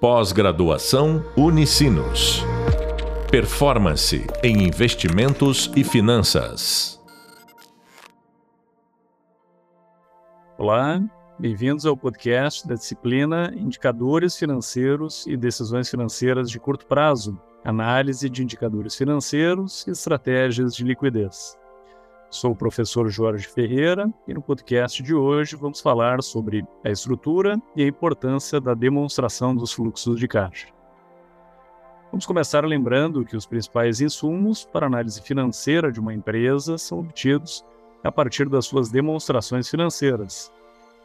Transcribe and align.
Pós-graduação 0.00 1.24
Unicinos. 1.38 2.44
Performance 3.30 4.26
em 4.44 4.62
investimentos 4.62 5.72
e 5.74 5.82
finanças. 5.82 7.02
Olá, 10.58 11.02
bem-vindos 11.38 11.86
ao 11.86 11.96
podcast 11.96 12.68
da 12.68 12.74
disciplina 12.74 13.50
Indicadores 13.56 14.36
Financeiros 14.36 15.26
e 15.26 15.34
Decisões 15.34 15.88
Financeiras 15.88 16.50
de 16.50 16.60
Curto 16.60 16.84
Prazo, 16.84 17.40
análise 17.64 18.28
de 18.28 18.42
indicadores 18.42 18.94
financeiros 18.94 19.86
e 19.86 19.92
estratégias 19.92 20.76
de 20.76 20.84
liquidez. 20.84 21.56
Sou 22.28 22.50
o 22.50 22.56
professor 22.56 23.08
Jorge 23.08 23.46
Ferreira 23.46 24.12
e 24.26 24.34
no 24.34 24.42
podcast 24.42 25.00
de 25.00 25.14
hoje 25.14 25.54
vamos 25.54 25.80
falar 25.80 26.22
sobre 26.22 26.66
a 26.84 26.90
estrutura 26.90 27.56
e 27.74 27.84
a 27.84 27.86
importância 27.86 28.60
da 28.60 28.74
demonstração 28.74 29.54
dos 29.54 29.72
fluxos 29.72 30.18
de 30.18 30.26
caixa. 30.26 30.66
Vamos 32.10 32.26
começar 32.26 32.64
lembrando 32.64 33.24
que 33.24 33.36
os 33.36 33.46
principais 33.46 34.00
insumos 34.00 34.64
para 34.64 34.86
análise 34.86 35.22
financeira 35.22 35.92
de 35.92 36.00
uma 36.00 36.12
empresa 36.12 36.76
são 36.76 36.98
obtidos 36.98 37.64
a 38.02 38.10
partir 38.10 38.48
das 38.48 38.66
suas 38.66 38.90
demonstrações 38.90 39.68
financeiras. 39.68 40.52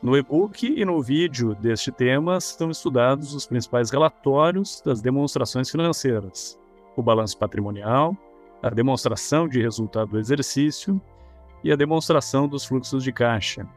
No 0.02 0.18
e-book 0.18 0.66
e 0.66 0.84
no 0.84 1.02
vídeo 1.04 1.54
deste 1.54 1.92
tema 1.92 2.38
estão 2.38 2.72
estudados 2.72 3.36
os 3.36 3.46
principais 3.46 3.92
relatórios 3.92 4.82
das 4.84 5.02
demonstrações 5.02 5.70
financeiras: 5.70 6.60
o 6.96 7.04
balanço 7.04 7.38
patrimonial, 7.38 8.18
a 8.64 8.70
demonstração 8.70 9.48
de 9.48 9.62
resultado 9.62 10.12
do 10.12 10.20
exercício 10.20 11.00
e 11.64 11.72
a 11.72 11.76
demonstração 11.76 12.48
dos 12.48 12.66
fluxos 12.66 13.04
de 13.04 13.12
caixa. 13.12 13.68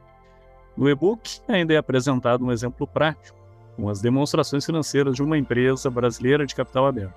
No 0.77 0.89
e-book 0.89 1.41
ainda 1.47 1.75
é 1.75 1.77
apresentado 1.77 2.45
um 2.45 2.51
exemplo 2.51 2.87
prático, 2.87 3.39
com 3.77 3.89
as 3.89 4.01
demonstrações 4.01 4.65
financeiras 4.65 5.15
de 5.15 5.23
uma 5.23 5.39
empresa 5.39 5.91
brasileira 5.91 6.47
de 6.47 6.55
capital 6.55 6.87
aberto. 6.87 7.15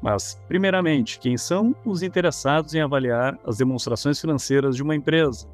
Mas, 0.00 0.40
primeiramente, 0.46 1.18
quem 1.18 1.36
são 1.36 1.74
os 1.84 2.02
interessados 2.02 2.74
em 2.74 2.80
avaliar 2.80 3.36
as 3.44 3.56
demonstrações 3.56 4.20
financeiras 4.20 4.76
de 4.76 4.82
uma 4.82 4.94
empresa? 4.94 5.48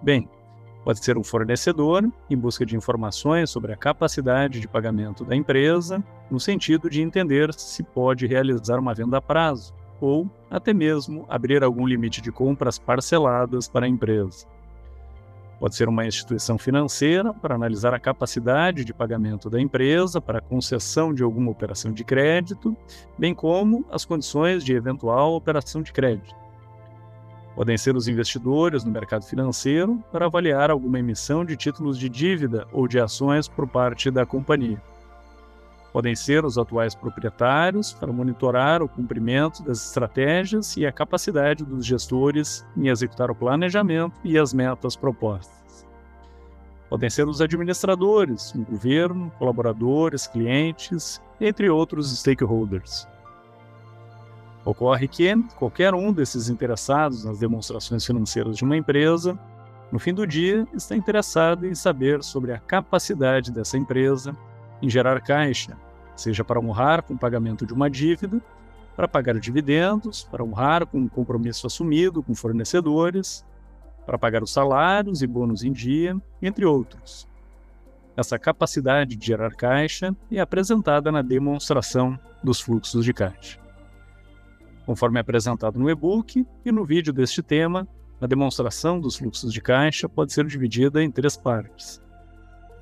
Bem, 0.00 0.28
pode 0.84 1.04
ser 1.04 1.18
um 1.18 1.24
fornecedor 1.24 2.08
em 2.30 2.36
busca 2.36 2.64
de 2.64 2.76
informações 2.76 3.50
sobre 3.50 3.72
a 3.72 3.76
capacidade 3.76 4.60
de 4.60 4.68
pagamento 4.68 5.24
da 5.24 5.34
empresa, 5.34 6.02
no 6.30 6.38
sentido 6.38 6.88
de 6.88 7.02
entender 7.02 7.52
se 7.52 7.82
pode 7.82 8.26
realizar 8.26 8.78
uma 8.78 8.94
venda 8.94 9.16
a 9.16 9.20
prazo 9.20 9.74
ou 10.02 10.28
até 10.50 10.74
mesmo 10.74 11.24
abrir 11.28 11.62
algum 11.62 11.86
limite 11.86 12.20
de 12.20 12.32
compras 12.32 12.76
parceladas 12.76 13.68
para 13.68 13.86
a 13.86 13.88
empresa. 13.88 14.46
Pode 15.60 15.76
ser 15.76 15.88
uma 15.88 16.04
instituição 16.04 16.58
financeira 16.58 17.32
para 17.32 17.54
analisar 17.54 17.94
a 17.94 18.00
capacidade 18.00 18.84
de 18.84 18.92
pagamento 18.92 19.48
da 19.48 19.60
empresa 19.60 20.20
para 20.20 20.40
concessão 20.40 21.14
de 21.14 21.22
alguma 21.22 21.52
operação 21.52 21.92
de 21.92 22.02
crédito, 22.02 22.76
bem 23.16 23.32
como 23.32 23.86
as 23.92 24.04
condições 24.04 24.64
de 24.64 24.74
eventual 24.74 25.34
operação 25.34 25.82
de 25.82 25.92
crédito. 25.92 26.34
Podem 27.54 27.78
ser 27.78 27.94
os 27.94 28.08
investidores 28.08 28.82
no 28.82 28.90
mercado 28.90 29.24
financeiro 29.24 30.02
para 30.10 30.26
avaliar 30.26 30.68
alguma 30.68 30.98
emissão 30.98 31.44
de 31.44 31.56
títulos 31.56 31.96
de 31.96 32.08
dívida 32.08 32.66
ou 32.72 32.88
de 32.88 32.98
ações 32.98 33.46
por 33.46 33.68
parte 33.68 34.10
da 34.10 34.26
companhia 34.26 34.82
podem 35.92 36.14
ser 36.14 36.44
os 36.44 36.56
atuais 36.56 36.94
proprietários 36.94 37.92
para 37.92 38.12
monitorar 38.12 38.82
o 38.82 38.88
cumprimento 38.88 39.62
das 39.62 39.86
estratégias 39.86 40.76
e 40.76 40.86
a 40.86 40.92
capacidade 40.92 41.64
dos 41.64 41.84
gestores 41.84 42.66
em 42.76 42.88
executar 42.88 43.30
o 43.30 43.34
planejamento 43.34 44.18
e 44.24 44.38
as 44.38 44.54
metas 44.54 44.96
propostas. 44.96 45.86
Podem 46.88 47.10
ser 47.10 47.28
os 47.28 47.40
administradores, 47.40 48.54
o 48.54 48.64
governo, 48.64 49.30
colaboradores, 49.38 50.26
clientes, 50.26 51.20
entre 51.40 51.68
outros 51.68 52.18
stakeholders. 52.18 53.06
Ocorre 54.64 55.08
que 55.08 55.34
qualquer 55.56 55.92
um 55.92 56.12
desses 56.12 56.48
interessados 56.48 57.24
nas 57.24 57.38
demonstrações 57.38 58.04
financeiras 58.04 58.56
de 58.56 58.64
uma 58.64 58.76
empresa, 58.76 59.38
no 59.90 59.98
fim 59.98 60.14
do 60.14 60.26
dia, 60.26 60.66
está 60.72 60.96
interessado 60.96 61.66
em 61.66 61.74
saber 61.74 62.22
sobre 62.22 62.52
a 62.52 62.58
capacidade 62.58 63.50
dessa 63.50 63.76
empresa 63.76 64.36
em 64.82 64.90
gerar 64.90 65.20
caixa, 65.20 65.78
seja 66.16 66.44
para 66.44 66.60
honrar 66.60 67.02
com 67.02 67.14
o 67.14 67.18
pagamento 67.18 67.64
de 67.64 67.72
uma 67.72 67.88
dívida, 67.88 68.42
para 68.96 69.08
pagar 69.08 69.38
dividendos, 69.38 70.24
para 70.24 70.44
honrar 70.44 70.84
com 70.86 70.98
um 70.98 71.08
compromisso 71.08 71.66
assumido 71.66 72.22
com 72.22 72.34
fornecedores, 72.34 73.46
para 74.04 74.18
pagar 74.18 74.42
os 74.42 74.52
salários 74.52 75.22
e 75.22 75.26
bônus 75.26 75.62
em 75.62 75.72
dia, 75.72 76.16
entre 76.42 76.66
outros. 76.66 77.26
Essa 78.16 78.38
capacidade 78.38 79.16
de 79.16 79.26
gerar 79.26 79.54
caixa 79.54 80.14
é 80.30 80.40
apresentada 80.40 81.10
na 81.10 81.22
demonstração 81.22 82.18
dos 82.44 82.60
fluxos 82.60 83.04
de 83.04 83.14
caixa. 83.14 83.58
Conforme 84.84 85.20
apresentado 85.20 85.78
no 85.78 85.88
e-book 85.88 86.44
e 86.64 86.72
no 86.72 86.84
vídeo 86.84 87.12
deste 87.12 87.40
tema, 87.40 87.86
a 88.20 88.26
demonstração 88.26 89.00
dos 89.00 89.16
fluxos 89.16 89.52
de 89.52 89.60
caixa 89.60 90.08
pode 90.08 90.32
ser 90.32 90.44
dividida 90.44 91.02
em 91.02 91.10
três 91.10 91.36
partes 91.36 92.02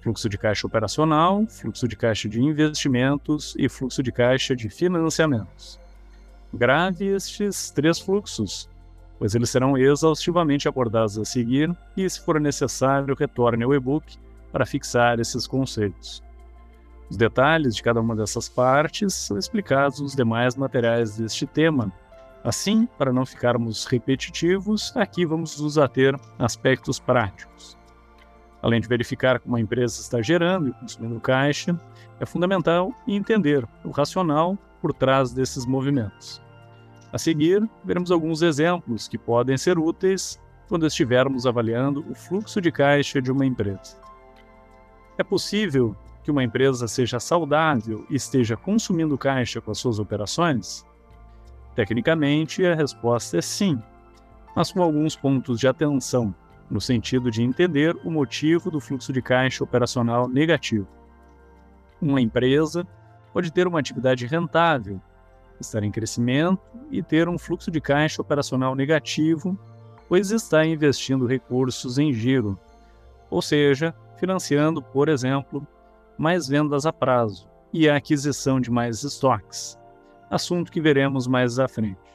fluxo 0.00 0.28
de 0.28 0.38
caixa 0.38 0.66
operacional, 0.66 1.46
fluxo 1.46 1.86
de 1.86 1.96
caixa 1.96 2.28
de 2.28 2.42
investimentos 2.42 3.54
e 3.58 3.68
fluxo 3.68 4.02
de 4.02 4.10
caixa 4.10 4.56
de 4.56 4.68
financiamentos. 4.68 5.78
Grave 6.52 7.06
estes 7.06 7.70
três 7.70 7.98
fluxos, 7.98 8.68
pois 9.18 9.34
eles 9.34 9.50
serão 9.50 9.76
exaustivamente 9.76 10.66
abordados 10.66 11.18
a 11.18 11.24
seguir 11.24 11.74
e, 11.96 12.08
se 12.08 12.20
for 12.20 12.40
necessário, 12.40 13.14
retorne 13.14 13.62
ao 13.62 13.74
e-book 13.74 14.16
para 14.50 14.66
fixar 14.66 15.20
esses 15.20 15.46
conceitos. 15.46 16.22
Os 17.08 17.16
detalhes 17.16 17.74
de 17.74 17.82
cada 17.82 18.00
uma 18.00 18.16
dessas 18.16 18.48
partes 18.48 19.14
são 19.14 19.36
explicados 19.36 20.00
nos 20.00 20.14
demais 20.14 20.56
materiais 20.56 21.16
deste 21.16 21.44
tema. 21.44 21.92
Assim, 22.42 22.86
para 22.96 23.12
não 23.12 23.26
ficarmos 23.26 23.84
repetitivos, 23.84 24.96
aqui 24.96 25.26
vamos 25.26 25.60
nos 25.60 25.76
ater 25.76 26.14
a 26.38 26.44
aspectos 26.46 26.98
práticos. 26.98 27.76
Além 28.62 28.81
de 28.81 28.88
verificar 28.88 29.41
como 29.41 29.56
a 29.56 29.60
empresa 29.60 30.00
está 30.00 30.21
gerando 30.21 30.69
e 30.69 30.72
consumindo 30.72 31.21
caixa, 31.21 31.78
é 32.19 32.26
fundamental 32.26 32.93
entender 33.06 33.66
o 33.84 33.91
racional 33.91 34.59
por 34.81 34.93
trás 34.93 35.32
desses 35.32 35.65
movimentos. 35.65 36.43
A 37.12 37.19
seguir, 37.19 37.69
veremos 37.84 38.10
alguns 38.10 38.43
exemplos 38.43 39.09
que 39.09 39.19
podem 39.19 39.56
ser 39.56 39.78
úteis 39.78 40.38
quando 40.69 40.87
estivermos 40.87 41.47
avaliando 41.47 42.04
o 42.09 42.15
fluxo 42.15 42.60
de 42.60 42.71
caixa 42.71 43.21
de 43.21 43.32
uma 43.32 43.44
empresa. 43.44 43.98
É 45.19 45.25
possível 45.25 45.97
que 46.22 46.31
uma 46.31 46.44
empresa 46.44 46.87
seja 46.87 47.19
saudável 47.19 48.06
e 48.09 48.15
esteja 48.15 48.56
consumindo 48.56 49.19
caixa 49.19 49.60
com 49.60 49.71
as 49.71 49.78
suas 49.78 49.98
operações? 49.98 50.87
Tecnicamente, 51.75 52.65
a 52.65 52.75
resposta 52.75 53.38
é 53.38 53.42
sim, 53.42 53.82
mas 54.54 54.71
com 54.71 54.82
alguns 54.82 55.16
pontos 55.16 55.59
de 55.59 55.66
atenção 55.66 56.34
no 56.70 56.81
sentido 56.81 57.31
de 57.31 57.42
entender 57.42 57.97
o 58.04 58.10
motivo 58.10 58.70
do 58.70 58.81
fluxo 58.81 59.12
de 59.12 59.20
caixa 59.20 59.64
operacional 59.64 60.28
negativo. 60.28 60.86
Uma 62.00 62.20
empresa 62.20 62.86
pode 63.32 63.53
ter 63.53 63.66
uma 63.66 63.81
atividade 63.81 64.26
rentável, 64.26 65.00
estar 65.60 65.82
em 65.82 65.91
crescimento 65.91 66.62
e 66.91 67.03
ter 67.03 67.28
um 67.28 67.38
fluxo 67.38 67.70
de 67.70 67.80
caixa 67.80 68.22
operacional 68.22 68.75
negativo, 68.75 69.59
pois 70.09 70.30
está 70.30 70.64
investindo 70.64 71.26
recursos 71.26 71.98
em 71.98 72.12
giro, 72.12 72.59
ou 73.28 73.42
seja, 73.42 73.94
financiando, 74.16 74.82
por 74.82 75.09
exemplo, 75.09 75.66
mais 76.16 76.48
vendas 76.48 76.86
a 76.86 76.92
prazo 76.92 77.48
e 77.72 77.88
a 77.88 77.97
aquisição 77.97 78.60
de 78.60 78.70
mais 78.70 79.03
estoques, 79.04 79.78
assunto 80.30 80.72
que 80.72 80.80
veremos 80.80 81.26
mais 81.26 81.59
à 81.59 81.69
frente. 81.69 82.09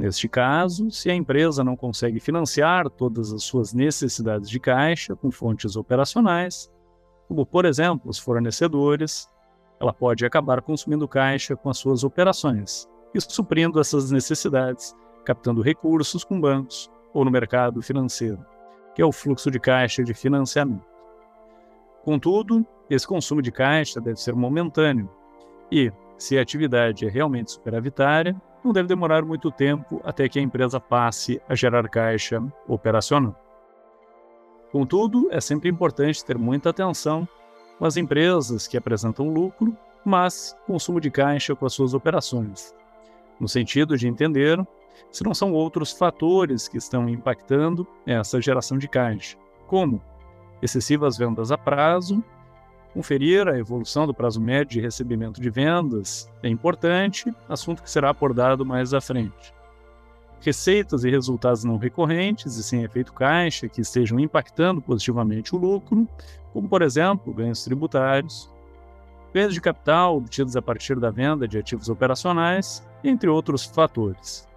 Neste 0.00 0.30
caso, 0.30 0.90
se 0.90 1.10
a 1.10 1.14
empresa 1.14 1.62
não 1.62 1.76
consegue 1.76 2.18
financiar 2.20 2.88
todas 2.88 3.34
as 3.34 3.44
suas 3.44 3.74
necessidades 3.74 4.48
de 4.48 4.58
caixa 4.58 5.14
com 5.14 5.30
fontes 5.30 5.76
operacionais, 5.76 6.72
como 7.28 7.44
por 7.44 7.66
exemplo 7.66 8.08
os 8.08 8.18
fornecedores, 8.18 9.28
ela 9.78 9.92
pode 9.92 10.24
acabar 10.24 10.62
consumindo 10.62 11.06
caixa 11.06 11.54
com 11.54 11.68
as 11.68 11.76
suas 11.76 12.02
operações 12.02 12.88
e 13.14 13.20
suprindo 13.20 13.78
essas 13.78 14.10
necessidades, 14.10 14.96
captando 15.22 15.60
recursos 15.60 16.24
com 16.24 16.40
bancos 16.40 16.90
ou 17.12 17.22
no 17.22 17.30
mercado 17.30 17.82
financeiro, 17.82 18.42
que 18.94 19.02
é 19.02 19.04
o 19.04 19.12
fluxo 19.12 19.50
de 19.50 19.60
caixa 19.60 20.02
de 20.02 20.14
financiamento. 20.14 20.86
Contudo, 22.02 22.66
esse 22.88 23.06
consumo 23.06 23.42
de 23.42 23.52
caixa 23.52 24.00
deve 24.00 24.18
ser 24.18 24.34
momentâneo 24.34 25.10
e, 25.70 25.92
se 26.16 26.38
a 26.38 26.40
atividade 26.40 27.04
é 27.04 27.10
realmente 27.10 27.52
superavitária, 27.52 28.34
não 28.64 28.72
deve 28.72 28.88
demorar 28.88 29.24
muito 29.24 29.50
tempo 29.50 30.00
até 30.04 30.28
que 30.28 30.38
a 30.38 30.42
empresa 30.42 30.78
passe 30.78 31.40
a 31.48 31.54
gerar 31.54 31.88
caixa 31.88 32.42
operacional. 32.68 33.34
Contudo, 34.70 35.28
é 35.30 35.40
sempre 35.40 35.68
importante 35.68 36.24
ter 36.24 36.38
muita 36.38 36.70
atenção 36.70 37.28
com 37.78 37.84
as 37.84 37.96
empresas 37.96 38.68
que 38.68 38.76
apresentam 38.76 39.32
lucro, 39.32 39.76
mas 40.04 40.56
consumo 40.66 41.00
de 41.00 41.10
caixa 41.10 41.54
com 41.56 41.66
as 41.66 41.72
suas 41.72 41.94
operações, 41.94 42.74
no 43.38 43.48
sentido 43.48 43.96
de 43.96 44.06
entender 44.06 44.64
se 45.10 45.24
não 45.24 45.34
são 45.34 45.52
outros 45.52 45.92
fatores 45.92 46.68
que 46.68 46.76
estão 46.76 47.08
impactando 47.08 47.86
essa 48.06 48.40
geração 48.40 48.78
de 48.78 48.86
caixa, 48.86 49.36
como 49.66 50.00
excessivas 50.62 51.16
vendas 51.16 51.50
a 51.50 51.58
prazo, 51.58 52.22
Conferir 52.92 53.46
a 53.46 53.56
evolução 53.56 54.04
do 54.04 54.12
prazo 54.12 54.40
médio 54.40 54.72
de 54.72 54.80
recebimento 54.80 55.40
de 55.40 55.48
vendas 55.48 56.28
é 56.42 56.48
importante, 56.48 57.32
assunto 57.48 57.82
que 57.82 57.90
será 57.90 58.10
abordado 58.10 58.66
mais 58.66 58.92
à 58.92 59.00
frente. 59.00 59.54
Receitas 60.40 61.04
e 61.04 61.10
resultados 61.10 61.62
não 61.62 61.76
recorrentes 61.76 62.56
e 62.56 62.64
sem 62.64 62.82
efeito 62.82 63.12
caixa 63.12 63.68
que 63.68 63.80
estejam 63.80 64.18
impactando 64.18 64.80
positivamente 64.80 65.54
o 65.54 65.58
lucro, 65.58 66.08
como 66.52 66.68
por 66.68 66.82
exemplo 66.82 67.32
ganhos 67.32 67.62
tributários, 67.62 68.50
ganhos 69.32 69.54
de 69.54 69.60
capital 69.60 70.16
obtidos 70.16 70.56
a 70.56 70.62
partir 70.62 70.98
da 70.98 71.10
venda 71.10 71.46
de 71.46 71.58
ativos 71.58 71.88
operacionais, 71.88 72.84
entre 73.04 73.28
outros 73.28 73.66
fatores. 73.66 74.48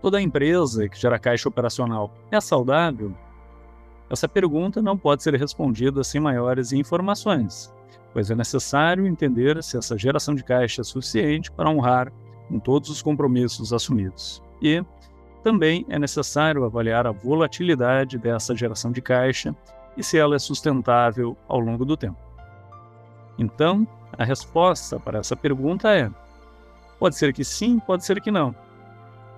Toda 0.00 0.20
empresa 0.20 0.88
que 0.88 1.00
gera 1.00 1.18
caixa 1.18 1.48
operacional 1.48 2.14
é 2.30 2.40
saudável? 2.40 3.12
Essa 4.14 4.28
pergunta 4.28 4.80
não 4.80 4.96
pode 4.96 5.24
ser 5.24 5.34
respondida 5.34 6.04
sem 6.04 6.20
maiores 6.20 6.72
informações, 6.72 7.74
pois 8.12 8.30
é 8.30 8.34
necessário 8.36 9.08
entender 9.08 9.60
se 9.60 9.76
essa 9.76 9.98
geração 9.98 10.36
de 10.36 10.44
caixa 10.44 10.82
é 10.82 10.84
suficiente 10.84 11.50
para 11.50 11.68
honrar 11.68 12.12
com 12.48 12.60
todos 12.60 12.88
os 12.90 13.02
compromissos 13.02 13.72
assumidos. 13.72 14.40
E 14.62 14.84
também 15.42 15.84
é 15.88 15.98
necessário 15.98 16.62
avaliar 16.62 17.08
a 17.08 17.10
volatilidade 17.10 18.16
dessa 18.16 18.54
geração 18.54 18.92
de 18.92 19.02
caixa 19.02 19.52
e 19.96 20.04
se 20.04 20.16
ela 20.16 20.36
é 20.36 20.38
sustentável 20.38 21.36
ao 21.48 21.58
longo 21.58 21.84
do 21.84 21.96
tempo. 21.96 22.16
Então, 23.36 23.84
a 24.16 24.22
resposta 24.22 25.00
para 25.00 25.18
essa 25.18 25.34
pergunta 25.34 25.92
é: 25.92 26.08
pode 27.00 27.16
ser 27.16 27.32
que 27.32 27.42
sim, 27.42 27.80
pode 27.80 28.04
ser 28.04 28.20
que 28.20 28.30
não. 28.30 28.54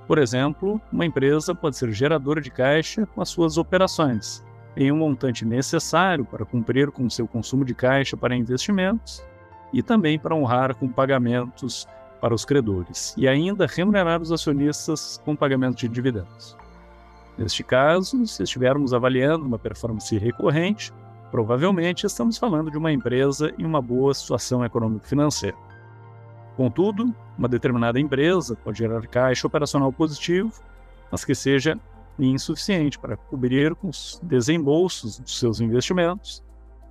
Por 0.07 0.19
exemplo, 0.19 0.79
uma 0.93 1.07
empresa 1.07 1.55
pode 1.55 1.79
ser 1.79 1.91
geradora 1.93 2.43
de 2.43 2.51
caixa 2.51 3.07
com 3.07 3.23
as 3.23 3.31
suas 3.31 3.57
operações, 3.57 4.45
em 4.77 4.93
um 4.93 4.97
montante 4.97 5.45
necessário 5.45 6.25
para 6.25 6.45
cumprir 6.45 6.91
com 6.91 7.09
seu 7.09 7.27
consumo 7.27 7.65
de 7.65 7.75
caixa 7.75 8.17
para 8.17 8.37
investimentos 8.37 9.25
e 9.73 9.83
também 9.83 10.19
para 10.19 10.35
honrar 10.35 10.75
com 10.75 10.89
pagamentos 10.89 11.89
para 12.21 12.35
os 12.35 12.45
credores 12.45 13.15
e 13.17 13.27
ainda 13.27 13.67
remunerar 13.67 14.21
os 14.21 14.33
acionistas 14.33 15.21
com 15.25 15.35
pagamento 15.35 15.77
de 15.77 15.89
dividendos. 15.89 16.57
Neste 17.39 17.63
caso, 17.63 18.27
se 18.27 18.43
estivermos 18.43 18.95
avaliando 18.95 19.45
uma 19.45 19.59
performance 19.59 20.17
recorrente, 20.17 20.93
provavelmente 21.31 22.07
estamos 22.07 22.39
falando 22.39 22.71
de 22.71 22.79
uma 22.79 22.93
empresa 22.93 23.53
em 23.59 23.65
uma 23.65 23.83
boa 23.83 24.15
situação 24.15 24.65
econômico-financeira. 24.65 25.57
Contudo, 26.57 27.15
uma 27.37 27.49
determinada 27.49 28.01
empresa 28.01 28.57
pode 28.57 28.79
gerar 28.79 29.07
caixa 29.07 29.47
operacional 29.47 29.93
positivo, 29.93 30.51
mas 31.11 31.25
que 31.25 31.35
seja 31.35 31.79
insuficiente 32.25 32.99
para 32.99 33.17
cobrir 33.17 33.75
com 33.75 33.89
os 33.89 34.21
desembolsos 34.23 35.19
dos 35.19 35.39
seus 35.39 35.61
investimentos, 35.61 36.43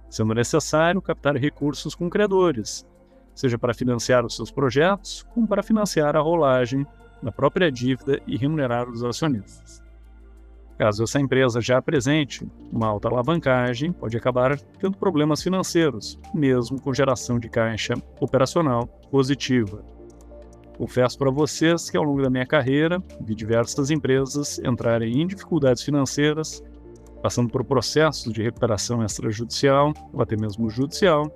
sendo 0.10 0.34
necessário 0.34 1.02
captar 1.02 1.36
recursos 1.36 1.96
com 1.96 2.10
credores, 2.10 2.86
seja 3.34 3.58
para 3.58 3.74
financiar 3.74 4.26
os 4.26 4.36
seus 4.36 4.52
projetos, 4.52 5.26
como 5.34 5.48
para 5.48 5.64
financiar 5.64 6.16
a 6.16 6.22
rolagem 6.22 6.86
da 7.22 7.32
própria 7.32 7.72
dívida 7.72 8.22
e 8.28 8.38
remunerar 8.38 8.90
os 8.90 9.04
acionistas. 9.04 9.84
Caso 10.78 11.04
essa 11.04 11.20
empresa 11.20 11.62
já 11.62 11.78
apresente 11.78 12.46
uma 12.72 12.88
alta 12.88 13.08
alavancagem, 13.08 13.94
pode 13.94 14.18
acabar 14.18 14.60
tendo 14.80 14.98
problemas 14.98 15.42
financeiros, 15.42 16.20
mesmo 16.34 16.80
com 16.82 16.94
geração 16.94 17.40
de 17.40 17.50
caixa 17.50 17.94
operacional 18.20 18.86
positiva. 19.10 19.95
Confesso 20.78 21.18
para 21.18 21.32
vocês 21.32 21.90
que 21.90 21.96
ao 21.96 22.04
longo 22.04 22.22
da 22.22 22.30
minha 22.30 22.46
carreira 22.46 23.02
vi 23.22 23.34
diversas 23.34 23.90
empresas 23.90 24.60
entrarem 24.60 25.22
em 25.22 25.28
dificuldades 25.28 25.82
financeiras, 25.84 26.62
passando 27.22 27.50
por 27.50 27.64
processos 27.64 28.34
de 28.34 28.44
recuperação 28.44 29.04
extrajudicial 29.04 29.94
ou 30.12 30.22
até 30.22 30.36
mesmo 30.36 30.70
judicial, 30.70 31.32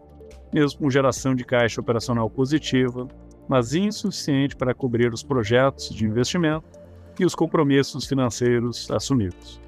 mesmo 0.54 0.80
com 0.80 0.90
geração 0.90 1.34
de 1.34 1.46
caixa 1.46 1.80
operacional 1.80 2.30
positiva, 2.30 3.08
mas 3.48 3.74
insuficiente 3.74 4.56
para 4.56 4.74
cobrir 4.74 5.14
os 5.14 5.24
projetos 5.24 5.90
de 5.90 6.06
investimento 6.06 6.68
e 7.18 7.26
os 7.26 7.34
compromissos 7.34 8.06
financeiros 8.06 8.92
assumidos. 8.92 9.62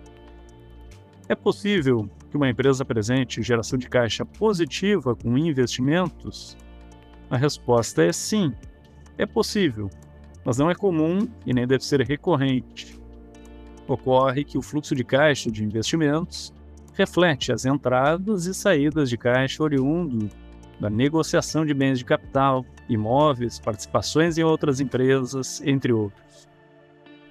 É 1.29 1.35
possível 1.35 2.09
que 2.29 2.35
uma 2.35 2.49
empresa 2.49 2.83
apresente 2.83 3.41
geração 3.41 3.79
de 3.79 3.87
caixa 3.87 4.25
positiva 4.25 5.15
com 5.15 5.37
investimentos? 5.37 6.57
A 7.29 7.37
resposta 7.37 8.03
é 8.03 8.11
sim, 8.11 8.53
é 9.17 9.25
possível, 9.25 9.89
mas 10.43 10.57
não 10.57 10.69
é 10.69 10.75
comum 10.75 11.27
e 11.45 11.53
nem 11.53 11.67
deve 11.67 11.83
ser 11.83 12.01
recorrente. 12.01 12.99
Ocorre 13.87 14.43
que 14.43 14.57
o 14.57 14.61
fluxo 14.61 14.95
de 14.95 15.03
caixa 15.03 15.51
de 15.51 15.63
investimentos 15.63 16.53
reflete 16.93 17.51
as 17.51 17.65
entradas 17.65 18.45
e 18.45 18.53
saídas 18.53 19.09
de 19.09 19.17
caixa 19.17 19.63
oriundo 19.63 20.29
da 20.79 20.89
negociação 20.89 21.65
de 21.65 21.73
bens 21.73 21.99
de 21.99 22.05
capital, 22.05 22.65
imóveis, 22.89 23.59
participações 23.59 24.37
em 24.37 24.43
outras 24.43 24.79
empresas, 24.79 25.61
entre 25.63 25.93
outros. 25.93 26.49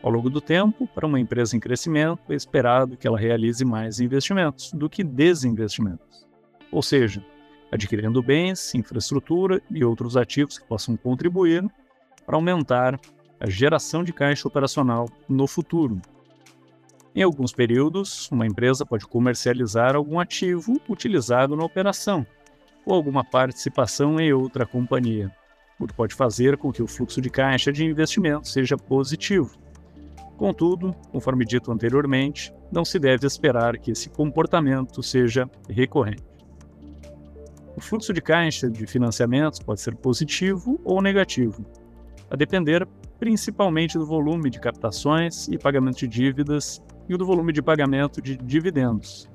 Ao 0.03 0.11
longo 0.11 0.31
do 0.31 0.41
tempo, 0.41 0.87
para 0.87 1.07
uma 1.07 1.21
empresa 1.21 1.57
em 1.57 1.61
crescimento, 1.61 2.33
é 2.33 2.35
esperado 2.35 2.97
que 2.97 3.07
ela 3.07 3.19
realize 3.19 3.65
mais 3.65 4.01
investimentos 4.01 4.73
do 4.73 4.89
que 4.89 5.05
desinvestimentos. 5.05 6.27
Ou 6.71 6.81
seja, 6.81 7.25
adquirindo 7.71 8.23
bens, 8.23 8.75
infraestrutura 8.75 9.63
e 9.71 9.85
outros 9.85 10.17
ativos 10.17 10.59
que 10.59 10.67
possam 10.67 10.97
contribuir 10.97 11.65
para 12.27 12.37
aumentar 12.37 12.99
a 13.39 13.49
geração 13.49 14.05
de 14.05 14.13
caixa 14.13 14.47
operacional 14.47 15.09
no 15.29 15.47
futuro. 15.47 16.01
Em 17.15 17.23
alguns 17.23 17.53
períodos, 17.53 18.31
uma 18.31 18.47
empresa 18.47 18.87
pode 18.87 19.07
comercializar 19.07 19.97
algum 19.97 20.21
ativo 20.21 20.81
utilizado 20.89 21.57
na 21.57 21.65
operação, 21.65 22.25
ou 22.87 22.95
alguma 22.95 23.25
participação 23.25 24.21
em 24.21 24.33
outra 24.33 24.65
companhia, 24.65 25.35
o 25.79 25.87
que 25.87 25.95
pode 25.95 26.15
fazer 26.15 26.57
com 26.57 26.71
que 26.71 26.83
o 26.83 26.87
fluxo 26.87 27.21
de 27.21 27.31
caixa 27.31 27.73
de 27.73 27.85
investimento 27.85 28.47
seja 28.47 28.77
positivo. 28.77 29.59
Contudo, 30.37 30.95
conforme 31.11 31.45
dito 31.45 31.73
anteriormente, 31.73 32.53
não 32.71 32.85
se 32.85 32.99
deve 32.99 33.27
esperar 33.27 33.77
que 33.79 33.91
esse 33.91 34.09
comportamento 34.09 35.03
seja 35.03 35.51
recorrente. 35.69 36.30
O 37.81 37.83
fluxo 37.83 38.13
de 38.13 38.21
caixa 38.21 38.69
de 38.69 38.87
financiamentos 38.87 39.59
pode 39.59 39.81
ser 39.81 39.97
positivo 39.97 40.79
ou 40.85 41.01
negativo, 41.01 41.65
a 42.31 42.37
depender 42.37 42.87
principalmente 43.19 43.97
do 43.97 44.05
volume 44.05 44.51
de 44.51 44.61
captações 44.61 45.49
e 45.49 45.57
pagamento 45.57 45.97
de 46.01 46.07
dívidas 46.07 46.83
e 47.09 47.17
do 47.17 47.25
volume 47.25 47.55
de 47.55 47.63
pagamento 47.63 48.21
de 48.21 48.37
dividendos, 48.37 49.31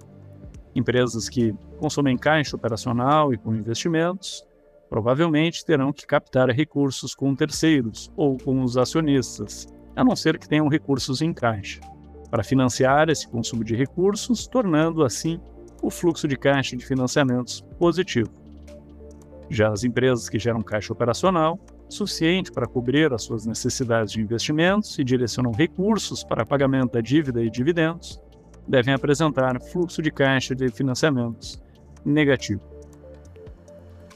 Empresas 0.76 1.28
que 1.28 1.56
consomem 1.80 2.16
caixa 2.16 2.56
operacional 2.56 3.34
e 3.34 3.38
com 3.38 3.56
investimentos 3.56 4.46
provavelmente 4.92 5.66
terão 5.66 5.92
que 5.92 6.06
captar 6.06 6.48
recursos 6.52 7.16
com 7.16 7.34
terceiros 7.34 8.12
ou 8.16 8.38
com 8.38 8.62
os 8.62 8.78
acionistas, 8.78 9.68
a 9.96 10.04
não 10.04 10.16
ser 10.16 10.38
que 10.38 10.48
tenham 10.48 10.68
recursos 10.68 11.20
em 11.20 11.34
caixa, 11.34 11.82
para 12.30 12.44
financiar 12.44 13.10
esse 13.10 13.28
consumo 13.28 13.64
de 13.64 13.76
recursos, 13.76 14.46
tornando 14.46 15.04
assim 15.04 15.42
o 15.82 15.90
fluxo 15.90 16.28
de 16.28 16.38
caixa 16.38 16.76
de 16.76 16.86
financiamentos 16.86 17.62
positivo. 17.78 18.30
Já 19.50 19.72
as 19.72 19.84
empresas 19.84 20.28
que 20.28 20.40
geram 20.40 20.62
caixa 20.62 20.92
operacional, 20.92 21.60
suficiente 21.88 22.52
para 22.52 22.68
cobrir 22.68 23.14
as 23.14 23.24
suas 23.24 23.46
necessidades 23.46 24.14
de 24.14 24.22
investimentos 24.22 24.98
e 24.98 25.04
direcionam 25.04 25.52
recursos 25.52 26.24
para 26.24 26.46
pagamento 26.46 26.94
da 26.94 27.02
dívida 27.02 27.44
e 27.44 27.50
dividendos, 27.50 28.20
devem 28.68 28.94
apresentar 28.94 29.62
fluxo 29.62 30.02
de 30.02 30.12
caixa 30.12 30.56
de 30.56 30.70
financiamentos 30.70 31.62
negativo. 32.04 32.62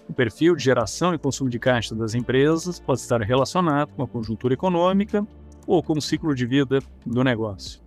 O 0.07 0.13
perfil 0.13 0.55
de 0.55 0.63
geração 0.63 1.13
e 1.13 1.19
consumo 1.19 1.51
de 1.51 1.59
caixa 1.59 1.93
das 1.93 2.15
empresas 2.15 2.79
pode 2.79 2.99
estar 2.99 3.21
relacionado 3.21 3.93
com 3.93 4.01
a 4.01 4.07
conjuntura 4.07 4.55
econômica 4.55 5.25
ou 5.67 5.83
com 5.83 5.93
o 5.93 6.01
ciclo 6.01 6.33
de 6.33 6.47
vida 6.47 6.79
do 7.05 7.23
negócio. 7.23 7.79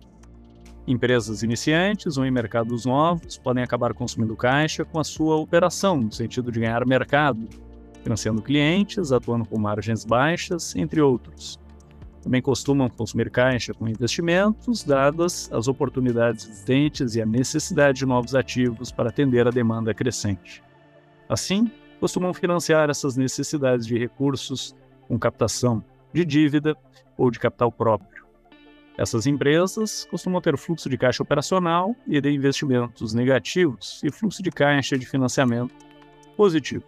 Empresas 0.85 1.43
iniciantes 1.43 2.17
ou 2.17 2.25
em 2.25 2.31
mercados 2.31 2.85
novos 2.85 3.37
podem 3.37 3.63
acabar 3.63 3.93
consumindo 3.93 4.35
caixa 4.35 4.83
com 4.83 4.99
a 4.99 5.03
sua 5.03 5.37
operação, 5.37 5.97
no 5.97 6.11
sentido 6.11 6.51
de 6.51 6.59
ganhar 6.59 6.85
mercado, 6.85 7.47
financiando 8.03 8.41
clientes, 8.41 9.13
atuando 9.13 9.45
com 9.45 9.57
margens 9.57 10.03
baixas, 10.03 10.75
entre 10.75 10.99
outros. 10.99 11.57
Também 12.21 12.41
costumam 12.41 12.89
consumir 12.89 13.29
caixa 13.29 13.73
com 13.73 13.87
investimentos, 13.87 14.83
dadas 14.83 15.49
as 15.53 15.69
oportunidades 15.69 16.47
existentes 16.49 17.15
e 17.15 17.21
a 17.21 17.25
necessidade 17.25 17.99
de 17.99 18.05
novos 18.05 18.35
ativos 18.35 18.91
para 18.91 19.09
atender 19.09 19.47
a 19.47 19.51
demanda 19.51 19.93
crescente. 19.93 20.61
Assim, 21.29 21.71
costumam 21.99 22.33
financiar 22.33 22.89
essas 22.89 23.15
necessidades 23.15 23.85
de 23.85 23.97
recursos 23.97 24.75
com 25.07 25.17
captação 25.17 25.81
de 26.13 26.25
dívida 26.25 26.75
ou 27.17 27.31
de 27.31 27.39
capital 27.39 27.71
próprio. 27.71 28.12
Essas 28.97 29.25
empresas 29.25 30.05
costumam 30.09 30.39
ter 30.39 30.57
fluxo 30.57 30.87
de 30.89 30.97
caixa 30.97 31.23
operacional 31.23 31.95
e 32.07 32.21
de 32.21 32.29
investimentos 32.29 33.13
negativos 33.13 34.01
e 34.03 34.11
fluxo 34.11 34.43
de 34.43 34.51
caixa 34.51 34.97
de 34.97 35.05
financiamento 35.05 35.73
positivo. 36.37 36.85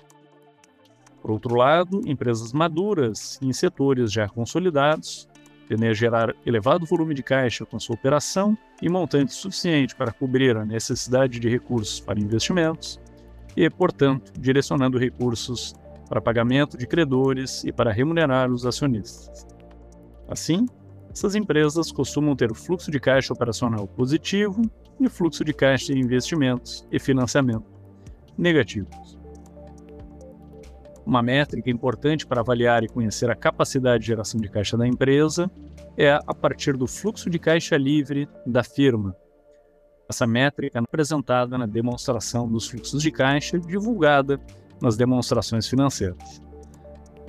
Por 1.22 1.32
outro 1.32 1.56
lado, 1.56 2.02
empresas 2.06 2.54
maduras 2.54 3.40
em 3.42 3.52
setores 3.52 4.12
já 4.12 4.30
consolidados 4.30 5.28
tendem 5.68 5.90
a 5.90 5.94
gerar 5.94 6.36
elevado 6.46 6.86
volume 6.86 7.16
de 7.16 7.24
caixa 7.24 7.66
com 7.66 7.80
sua 7.80 7.96
operação 7.96 8.56
e 8.80 8.88
montante 8.88 9.34
suficiente 9.34 9.96
para 9.96 10.12
cobrir 10.12 10.56
a 10.56 10.64
necessidade 10.64 11.40
de 11.40 11.50
recursos 11.50 12.00
para 12.00 12.20
investimentos, 12.20 13.00
e, 13.58 13.68
portanto, 13.70 14.32
direcionando 14.40 14.98
recursos 14.98 15.74
para 16.08 16.22
pagamento 16.22 16.78
de 16.78 16.86
credores 16.86 17.64
e 17.64 17.72
para 17.72 17.92
remunerar 17.92 18.52
os 18.52 18.66
acionistas. 18.66 19.48
Assim, 20.28 20.68
essas 21.16 21.34
empresas 21.34 21.94
costumam 21.94 22.36
ter 22.36 22.54
fluxo 22.54 22.92
de 22.92 23.00
caixa 23.00 23.32
operacional 23.32 23.88
positivo 23.88 24.62
e 25.00 25.08
fluxo 25.08 25.46
de 25.46 25.54
caixa 25.54 25.94
de 25.94 26.00
investimentos 26.00 26.86
e 26.92 27.00
financiamento 27.00 27.66
negativos. 28.38 29.18
Uma 31.06 31.24
métrica 31.24 31.70
importante 31.70 32.28
para 32.28 32.42
avaliar 32.42 32.84
e 32.84 32.90
conhecer 32.90 33.30
a 33.32 33.36
capacidade 33.36 34.02
de 34.02 34.08
geração 34.08 34.42
de 34.42 34.50
caixa 34.50 34.76
da 34.76 34.86
empresa 34.86 35.50
é 35.96 36.12
a 36.12 36.34
partir 36.34 36.76
do 36.76 36.86
fluxo 36.86 37.30
de 37.30 37.40
caixa 37.40 37.78
livre 37.78 38.28
da 38.46 38.62
firma. 38.62 39.16
Essa 40.10 40.28
métrica 40.28 40.80
é 40.80 40.82
apresentada 40.82 41.58
na 41.58 41.66
demonstração 41.66 42.46
dos 42.46 42.68
fluxos 42.68 43.02
de 43.02 43.10
caixa 43.10 43.58
divulgada 43.58 44.38
nas 44.82 44.98
demonstrações 44.98 45.66
financeiras. 45.66 46.42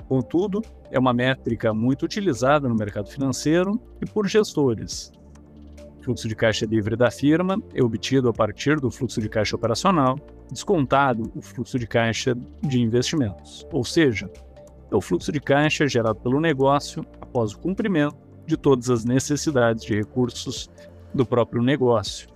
Contudo, 0.09 0.61
é 0.91 0.99
uma 0.99 1.13
métrica 1.13 1.73
muito 1.73 2.03
utilizada 2.03 2.67
no 2.67 2.75
mercado 2.75 3.09
financeiro 3.09 3.79
e 4.01 4.05
por 4.05 4.27
gestores. 4.27 5.11
O 5.99 6.03
fluxo 6.03 6.27
de 6.27 6.35
caixa 6.35 6.65
livre 6.65 6.95
da 6.95 7.11
firma 7.11 7.61
é 7.73 7.83
obtido 7.83 8.29
a 8.29 8.33
partir 8.33 8.79
do 8.79 8.89
fluxo 8.89 9.19
de 9.19 9.27
caixa 9.27 9.55
operacional, 9.55 10.17
descontado 10.49 11.31
o 11.35 11.41
fluxo 11.41 11.77
de 11.77 11.85
caixa 11.85 12.35
de 12.63 12.81
investimentos, 12.81 13.67
ou 13.71 13.83
seja, 13.83 14.29
é 14.89 14.95
o 14.95 15.01
fluxo 15.01 15.31
de 15.31 15.39
caixa 15.41 15.87
gerado 15.87 16.15
pelo 16.15 16.39
negócio 16.39 17.05
após 17.19 17.53
o 17.53 17.59
cumprimento 17.59 18.15
de 18.45 18.55
todas 18.55 18.89
as 18.89 19.03
necessidades 19.03 19.83
de 19.83 19.93
recursos 19.93 20.69
do 21.13 21.25
próprio 21.25 21.61
negócio 21.61 22.29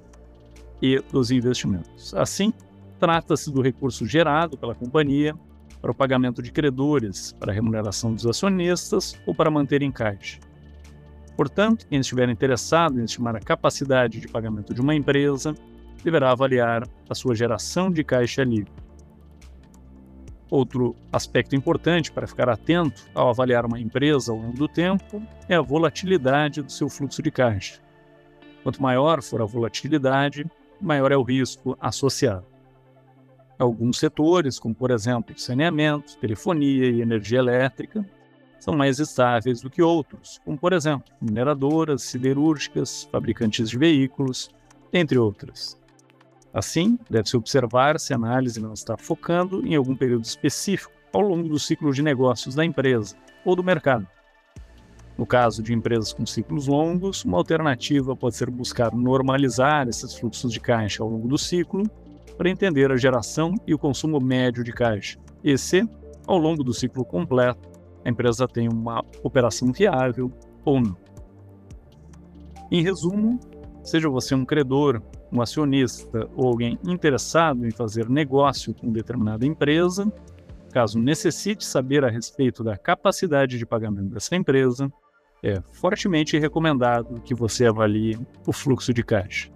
e 0.81 0.99
dos 1.11 1.31
investimentos. 1.31 2.13
Assim, 2.13 2.53
trata-se 2.99 3.51
do 3.51 3.61
recurso 3.61 4.05
gerado 4.05 4.57
pela 4.57 4.75
companhia 4.75 5.33
para 5.81 5.91
o 5.91 5.95
pagamento 5.95 6.41
de 6.41 6.51
credores, 6.51 7.33
para 7.39 7.51
a 7.51 7.55
remuneração 7.55 8.13
dos 8.13 8.27
acionistas 8.27 9.19
ou 9.25 9.33
para 9.33 9.49
manter 9.49 9.81
em 9.81 9.91
caixa. 9.91 10.39
Portanto, 11.35 11.87
quem 11.87 11.99
estiver 11.99 12.29
interessado 12.29 12.99
em 12.99 13.05
estimar 13.05 13.35
a 13.35 13.39
capacidade 13.39 14.19
de 14.19 14.27
pagamento 14.27 14.73
de 14.73 14.81
uma 14.81 14.93
empresa 14.93 15.55
deverá 16.03 16.31
avaliar 16.31 16.83
a 17.09 17.15
sua 17.15 17.33
geração 17.33 17.89
de 17.89 18.03
caixa 18.03 18.43
livre. 18.43 18.71
Outro 20.51 20.95
aspecto 21.11 21.55
importante 21.55 22.11
para 22.11 22.27
ficar 22.27 22.49
atento 22.49 23.07
ao 23.15 23.29
avaliar 23.29 23.65
uma 23.65 23.79
empresa 23.79 24.31
ao 24.33 24.37
longo 24.37 24.57
do 24.57 24.67
tempo 24.67 25.23
é 25.47 25.55
a 25.55 25.61
volatilidade 25.61 26.61
do 26.61 26.71
seu 26.71 26.89
fluxo 26.89 27.21
de 27.21 27.31
caixa. 27.31 27.79
Quanto 28.61 28.81
maior 28.81 29.23
for 29.23 29.41
a 29.41 29.45
volatilidade, 29.45 30.45
maior 30.79 31.11
é 31.11 31.17
o 31.17 31.23
risco 31.23 31.77
associado. 31.79 32.50
Alguns 33.61 33.99
setores, 33.99 34.57
como 34.57 34.73
por 34.73 34.89
exemplo 34.89 35.37
saneamento, 35.37 36.17
telefonia 36.17 36.89
e 36.89 36.99
energia 36.99 37.37
elétrica, 37.37 38.03
são 38.59 38.75
mais 38.75 38.97
estáveis 38.97 39.61
do 39.61 39.69
que 39.69 39.83
outros, 39.83 40.41
como 40.43 40.57
por 40.57 40.73
exemplo 40.73 41.13
mineradoras, 41.21 42.01
siderúrgicas, 42.01 43.07
fabricantes 43.11 43.69
de 43.69 43.77
veículos, 43.77 44.49
entre 44.91 45.19
outras. 45.19 45.79
Assim, 46.51 46.97
deve-se 47.07 47.37
observar 47.37 47.99
se 47.99 48.13
a 48.13 48.15
análise 48.15 48.59
não 48.59 48.73
está 48.73 48.97
focando 48.97 49.63
em 49.63 49.75
algum 49.75 49.95
período 49.95 50.25
específico 50.25 50.91
ao 51.13 51.21
longo 51.21 51.47
do 51.47 51.59
ciclo 51.59 51.93
de 51.93 52.01
negócios 52.01 52.55
da 52.55 52.65
empresa 52.65 53.15
ou 53.45 53.55
do 53.55 53.63
mercado. 53.63 54.07
No 55.15 55.25
caso 55.27 55.61
de 55.61 55.71
empresas 55.71 56.11
com 56.11 56.25
ciclos 56.25 56.65
longos, 56.65 57.23
uma 57.23 57.37
alternativa 57.37 58.15
pode 58.15 58.35
ser 58.35 58.49
buscar 58.49 58.91
normalizar 58.91 59.87
esses 59.87 60.15
fluxos 60.15 60.51
de 60.51 60.59
caixa 60.59 61.03
ao 61.03 61.09
longo 61.09 61.27
do 61.27 61.37
ciclo 61.37 61.83
para 62.37 62.49
entender 62.49 62.91
a 62.91 62.97
geração 62.97 63.53
e 63.65 63.73
o 63.73 63.79
consumo 63.79 64.19
médio 64.19 64.63
de 64.63 64.71
caixa. 64.71 65.17
E 65.43 65.57
se, 65.57 65.87
ao 66.27 66.37
longo 66.37 66.63
do 66.63 66.73
ciclo 66.73 67.05
completo, 67.05 67.69
a 68.03 68.09
empresa 68.09 68.47
tem 68.47 68.67
uma 68.67 69.03
operação 69.23 69.71
viável 69.71 70.31
ou 70.65 70.81
não. 70.81 70.97
Em 72.71 72.81
resumo, 72.81 73.39
seja 73.83 74.09
você 74.09 74.33
um 74.33 74.45
credor, 74.45 75.01
um 75.31 75.41
acionista 75.41 76.27
ou 76.35 76.47
alguém 76.47 76.79
interessado 76.85 77.65
em 77.65 77.71
fazer 77.71 78.09
negócio 78.09 78.73
com 78.73 78.91
determinada 78.91 79.45
empresa, 79.45 80.11
caso 80.71 80.99
necessite 80.99 81.65
saber 81.65 82.03
a 82.05 82.09
respeito 82.09 82.63
da 82.63 82.77
capacidade 82.77 83.57
de 83.57 83.65
pagamento 83.65 84.09
dessa 84.09 84.35
empresa, 84.35 84.91
é 85.43 85.61
fortemente 85.71 86.37
recomendado 86.37 87.19
que 87.21 87.33
você 87.33 87.65
avalie 87.65 88.17
o 88.47 88.53
fluxo 88.53 88.93
de 88.93 89.03
caixa. 89.03 89.51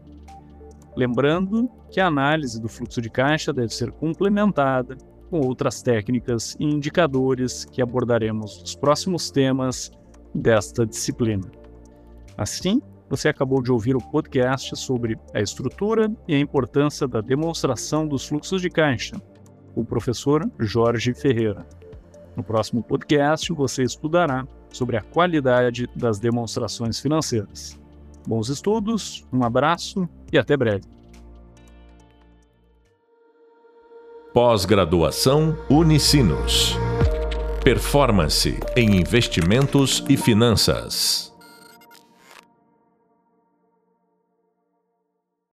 Lembrando 0.96 1.70
que 1.92 2.00
a 2.00 2.08
análise 2.08 2.60
do 2.62 2.70
fluxo 2.70 3.02
de 3.02 3.10
caixa 3.10 3.52
deve 3.52 3.74
ser 3.74 3.92
complementada 3.92 4.98
com 5.30 5.40
outras 5.40 5.82
técnicas 5.82 6.56
e 6.60 6.66
indicadores 6.66 7.66
que 7.66 7.82
abordaremos 7.82 8.60
nos 8.62 8.75
próximos 8.75 9.30
temas 9.30 9.92
desta 10.34 10.86
disciplina. 10.86 11.52
Assim, 12.38 12.82
você 13.10 13.30
acabou 13.30 13.62
de 13.62 13.72
ouvir 13.72 13.96
o 13.96 14.02
podcast 14.02 14.75
sobre 14.78 15.18
a 15.34 15.42
estrutura 15.42 16.12
e 16.28 16.36
a 16.36 16.40
importância 16.40 17.08
da 17.08 17.22
demonstração 17.22 18.08
dos 18.08 18.28
fluxos 18.28 18.62
de 18.62 18.70
caixa, 18.70 19.16
o 19.75 19.84
professor 19.84 20.50
Jorge 20.60 21.14
Ferreira. 21.14 21.66
No 22.36 22.44
próximo 22.44 22.84
podcast, 22.84 23.52
você 23.54 23.84
estudará 23.84 24.48
sobre 24.70 24.98
a 24.98 25.02
qualidade 25.02 25.88
das 25.96 26.20
demonstrações 26.20 27.00
financeiras. 27.00 27.80
Bons 28.28 28.50
estudos, 28.50 29.25
um 29.32 29.44
abraço 29.44 30.10
e 30.32 30.38
até 30.38 30.55
breve. 30.55 30.84
Pós-graduação 34.34 35.58
Unicinos. 35.70 36.77
Performance 37.63 38.60
em 38.75 38.98
investimentos 38.98 40.03
e 40.10 40.17
finanças. 40.17 41.35